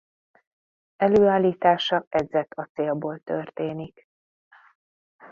Előállítása 0.95 2.05
edzett 2.09 2.53
acélból 2.53 3.19
történik. 3.19 4.07